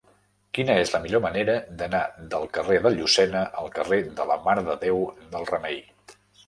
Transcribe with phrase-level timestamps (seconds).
[0.57, 2.01] Quina és la millor manera d'anar
[2.33, 5.83] del carrer de Llucena al carrer de la Mare de Déu del Remei?